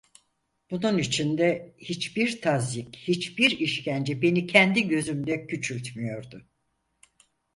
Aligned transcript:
Bunun 0.71 0.97
için 0.97 1.37
de, 1.37 1.75
hiçbir 1.77 2.41
tazyik, 2.41 2.95
hiçbir 2.95 3.59
işkence 3.59 4.21
beni 4.21 4.47
kendi 4.47 4.87
gözümde 4.87 5.47
küçültmüyordu. 5.47 6.45